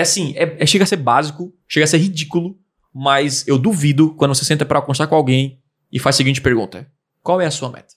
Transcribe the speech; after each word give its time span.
É 0.00 0.02
assim, 0.02 0.32
é, 0.36 0.56
é- 0.58 0.66
chega 0.66 0.84
a 0.84 0.86
ser 0.86 0.96
básico, 0.96 1.52
chega 1.68 1.84
a 1.84 1.86
ser 1.86 1.98
ridículo, 1.98 2.56
mas 2.94 3.46
eu 3.46 3.58
duvido 3.58 4.14
quando 4.14 4.34
você 4.34 4.44
senta 4.44 4.64
pra 4.64 4.80
conversar 4.80 5.06
com 5.06 5.14
alguém 5.14 5.60
e 5.92 5.98
faz 5.98 6.16
a 6.16 6.18
seguinte 6.18 6.40
pergunta: 6.40 6.86
Qual 7.22 7.40
é 7.40 7.46
a 7.46 7.50
sua 7.50 7.70
meta? 7.70 7.94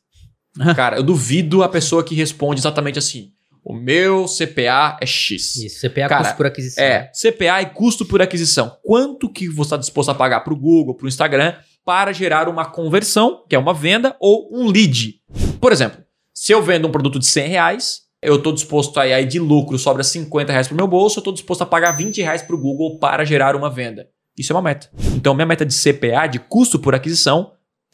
Cara, 0.76 0.98
eu 0.98 1.04
duvido 1.04 1.64
a 1.64 1.70
pessoa 1.70 2.04
que 2.04 2.14
responde 2.14 2.60
exatamente 2.60 3.00
assim: 3.00 3.32
O 3.64 3.74
meu 3.74 4.26
CPA 4.26 4.98
é 5.02 5.06
X. 5.06 5.56
Isso, 5.56 5.88
CPA 5.88 6.10
Cara, 6.10 6.24
custo 6.24 6.38
por 6.38 6.46
aquisição. 6.46 6.84
É, 6.84 7.12
CPA 7.14 7.62
e 7.62 7.66
custo 7.68 8.06
por 8.06 8.22
aquisição. 8.22 8.78
Quanto 8.84 9.30
que 9.32 9.48
você 9.48 9.68
está 9.68 9.78
disposto 9.78 10.10
a 10.10 10.16
pagar 10.16 10.42
para 10.42 10.54
o 10.54 10.60
Google, 10.60 10.96
para 10.96 11.06
o 11.06 11.08
Instagram, 11.08 11.56
para 11.86 12.12
gerar 12.12 12.50
uma 12.50 12.66
conversão, 12.66 13.46
que 13.50 13.56
é 13.56 13.60
uma 13.60 13.74
venda, 13.74 14.16
ou 14.20 14.50
um 14.52 14.68
lead? 14.68 15.16
Por 15.60 15.72
exemplo, 15.72 16.04
se 16.34 16.52
eu 16.52 16.62
vendo 16.62 16.88
um 16.88 16.92
produto 16.92 17.18
de 17.18 17.26
100 17.26 17.48
reais, 17.48 18.03
eu 18.24 18.36
estou 18.36 18.54
disposto 18.54 18.98
a 18.98 19.04
aí 19.04 19.26
de 19.26 19.40
lucro, 19.40 19.78
sobra 19.78 20.04
50 20.04 20.52
reais 20.52 20.68
para 20.68 20.74
o 20.74 20.78
meu 20.78 20.88
bolso, 20.88 21.20
eu 21.20 21.22
estou 21.22 21.34
disposto 21.34 21.62
a 21.62 21.66
pagar 21.66 21.92
20 21.92 22.22
reais 22.22 22.42
para 22.42 22.56
o 22.56 22.60
Google 22.60 22.98
para 23.00 23.24
gerar 23.26 23.56
uma 23.56 23.70
venda. 23.70 24.08
Isso 24.38 24.52
é 24.52 24.56
uma 24.56 24.62
meta. 24.62 24.90
Então, 25.16 25.34
minha 25.34 25.46
meta 25.46 25.66
de 25.66 25.74
CPA, 25.76 26.28
de 26.28 26.40
custo 26.40 26.80
por 26.80 26.96
aquisição, 26.96 27.52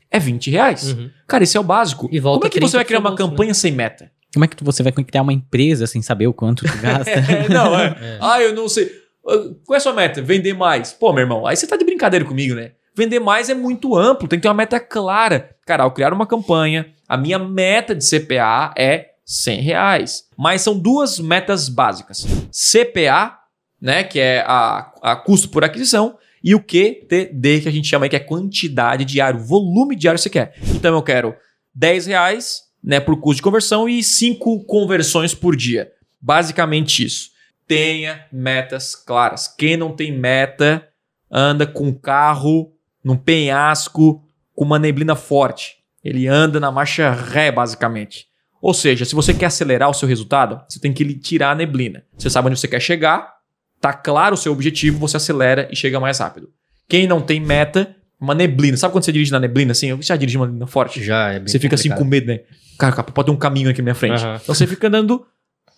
é 0.09 0.17
20 0.20 0.49
reais. 0.49 0.93
Uhum. 0.93 1.09
Cara, 1.27 1.43
esse 1.43 1.57
é 1.57 1.59
o 1.59 1.63
básico. 1.63 2.09
E 2.11 2.20
volta 2.20 2.39
Como 2.39 2.47
é 2.47 2.49
que 2.49 2.59
30 2.59 2.71
você 2.71 2.77
vai 2.77 2.85
criar 2.85 2.99
uma 2.99 3.11
né? 3.11 3.17
campanha 3.17 3.53
sem 3.53 3.71
meta? 3.71 4.11
Como 4.34 4.45
é 4.45 4.47
que 4.47 4.63
você 4.63 4.84
vai 4.84 4.91
criar 4.91 5.23
uma 5.23 5.34
empresa 5.34 5.87
sem 5.87 6.01
saber 6.01 6.27
o 6.27 6.34
quanto 6.34 6.65
tu 6.65 6.77
gasta? 6.77 7.11
É, 7.29 7.49
não, 7.49 7.77
é. 7.77 7.87
É. 7.99 8.17
Ah, 8.21 8.41
eu 8.41 8.53
não 8.53 8.70
sei. 8.70 8.89
Ah, 9.27 9.34
Qual 9.65 9.75
é 9.75 9.77
a 9.77 9.79
sua 9.79 9.93
meta? 9.93 10.21
Vender 10.21 10.53
mais. 10.53 10.93
Pô, 10.93 11.11
meu 11.11 11.23
irmão, 11.23 11.45
aí 11.45 11.55
você 11.55 11.67
tá 11.67 11.75
de 11.75 11.84
brincadeira 11.84 12.23
comigo, 12.23 12.55
né? 12.55 12.71
Vender 12.95 13.20
mais 13.20 13.49
é 13.49 13.53
muito 13.53 13.95
amplo, 13.95 14.27
tem 14.27 14.39
que 14.39 14.43
ter 14.43 14.49
uma 14.49 14.53
meta 14.53 14.79
clara. 14.79 15.55
Cara, 15.65 15.84
ao 15.84 15.91
criar 15.91 16.13
uma 16.13 16.27
campanha, 16.27 16.87
a 17.07 17.17
minha 17.17 17.39
meta 17.39 17.95
de 17.95 18.03
CPA 18.03 18.73
é 18.77 19.09
100 19.29 19.61
reais. 19.61 20.23
Mas 20.35 20.63
são 20.63 20.77
duas 20.77 21.19
metas 21.19 21.70
básicas. 21.70 22.25
CPA, 22.51 23.37
né, 23.79 24.03
que 24.03 24.20
é 24.20 24.43
a, 24.47 24.91
a 25.03 25.15
custo 25.15 25.49
por 25.49 25.63
aquisição, 25.63 26.17
e 26.43 26.55
o 26.55 26.59
QTD, 26.59 27.61
que 27.61 27.70
a 27.70 27.71
gente 27.71 27.87
chama 27.87 28.05
aí, 28.05 28.09
que 28.09 28.15
é 28.15 28.20
quantidade 28.20 29.05
diária, 29.05 29.39
volume 29.39 29.95
diário 29.95 30.17
que 30.17 30.23
você 30.23 30.29
quer. 30.31 30.55
Então 30.73 30.95
eu 30.95 31.04
quero 31.04 31.35
10 31.76 32.07
reais 32.07 32.62
né, 32.84 32.99
por 32.99 33.20
custo 33.20 33.35
de 33.35 33.43
conversão 33.43 33.87
e 33.87 34.04
5 34.04 34.65
conversões 34.65 35.35
por 35.35 35.55
dia. 35.55 35.91
Basicamente 36.20 37.05
isso. 37.05 37.29
Tenha 37.67 38.26
metas 38.32 38.95
claras. 38.95 39.48
Quem 39.48 39.77
não 39.77 39.95
tem 39.95 40.11
meta 40.11 40.87
anda 41.29 41.67
com 41.67 41.93
carro 41.93 42.73
num 43.04 43.15
penhasco 43.15 44.23
com 44.55 44.65
uma 44.65 44.79
neblina 44.79 45.15
forte. 45.15 45.76
Ele 46.04 46.27
anda 46.27 46.59
na 46.59 46.71
marcha 46.71 47.11
ré, 47.11 47.51
basicamente. 47.51 48.29
Ou 48.62 48.74
seja, 48.74 49.05
se 49.05 49.15
você 49.15 49.34
quer 49.34 49.46
acelerar 49.46 49.90
o 49.90 49.93
seu 49.93 50.07
resultado, 50.07 50.62
você 50.68 50.79
tem 50.79 50.91
que 50.91 51.04
lhe 51.04 51.15
tirar 51.15 51.52
a 51.52 51.55
neblina. 51.55 52.04
Você 52.18 52.29
sabe 52.29 52.49
onde 52.49 52.60
você 52.60 52.68
quer 52.68 52.82
chegar, 52.82 53.34
tá 53.79 53.93
claro 53.93 54.34
o 54.34 54.38
seu 54.38 54.51
objetivo, 54.51 54.99
você 54.99 55.18
acelera 55.18 55.68
e 55.71 55.76
chega 55.76 55.99
mais 55.99 56.20
rápido. 56.20 56.49
Quem 56.88 57.07
não 57.07 57.21
tem 57.21 57.40
meta, 57.40 57.96
uma 58.20 58.35
neblina. 58.35 58.76
Sabe 58.76 58.91
quando 58.91 59.05
você 59.05 59.12
dirige 59.12 59.32
na 59.32 59.40
neblina 59.40 59.71
assim? 59.71 59.88
Eu 59.88 60.01
já 60.01 60.16
dirigi 60.16 60.38
uma 60.38 60.46
neblina 60.46 60.68
forte. 60.68 61.01
Já 61.04 61.29
é 61.29 61.40
bem 61.40 61.48
Você 61.48 61.60
fica 61.60 61.76
assim 61.76 61.90
com 61.90 61.96
complicado. 61.96 62.27
medo, 62.27 62.41
né? 62.41 62.46
Cara, 62.77 63.04
pode 63.04 63.26
ter 63.26 63.32
um 63.32 63.38
caminho 63.38 63.70
aqui 63.70 63.79
na 63.82 63.84
minha 63.84 63.96
frente. 63.96 64.24
Aham. 64.24 64.40
Então 64.41 64.53
você 64.53 64.68
fica 64.68 64.88
andando. 64.88 65.25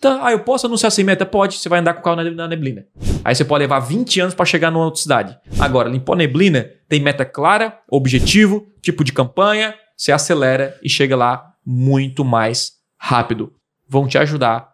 Tá, 0.00 0.20
ah, 0.26 0.32
eu 0.32 0.40
posso 0.40 0.66
anunciar 0.66 0.90
sem 0.90 1.04
meta? 1.04 1.24
Pode. 1.24 1.54
Você 1.58 1.68
vai 1.68 1.78
andar 1.78 1.94
com 1.94 2.00
o 2.00 2.02
carro 2.02 2.16
na 2.16 2.28
na 2.30 2.48
neblina. 2.48 2.84
Aí 3.24 3.34
você 3.34 3.44
pode 3.44 3.62
levar 3.62 3.78
20 3.78 4.20
anos 4.20 4.34
para 4.34 4.44
chegar 4.44 4.70
numa 4.70 4.84
outra 4.84 5.00
cidade. 5.00 5.38
Agora, 5.60 5.88
limpou 5.88 6.14
a 6.14 6.18
neblina, 6.18 6.68
tem 6.88 7.00
meta 7.00 7.24
clara, 7.24 7.78
objetivo, 7.88 8.66
tipo 8.80 9.04
de 9.04 9.12
campanha, 9.12 9.74
você 9.96 10.10
acelera 10.10 10.76
e 10.82 10.88
chega 10.88 11.14
lá 11.14 11.51
muito 11.64 12.24
mais 12.24 12.72
rápido. 12.96 13.52
Vão 13.88 14.06
te 14.06 14.18
ajudar 14.18 14.72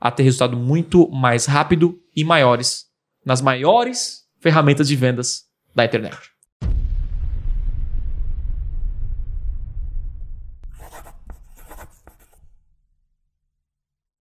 a 0.00 0.10
ter 0.10 0.22
resultado 0.22 0.56
muito 0.56 1.08
mais 1.10 1.46
rápido 1.46 2.00
e 2.16 2.24
maiores 2.24 2.86
nas 3.24 3.42
maiores 3.42 4.24
ferramentas 4.40 4.88
de 4.88 4.96
vendas 4.96 5.44
da 5.74 5.84
internet. 5.84 6.29